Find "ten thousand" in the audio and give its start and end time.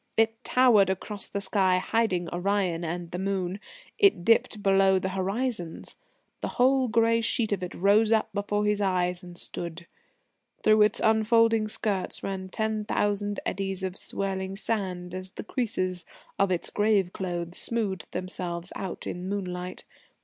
12.49-13.41